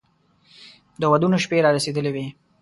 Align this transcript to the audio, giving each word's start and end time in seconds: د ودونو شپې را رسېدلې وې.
د 1.01 1.03
ودونو 1.11 1.37
شپې 1.43 1.57
را 1.63 1.69
رسېدلې 1.77 2.11
وې. 2.15 2.25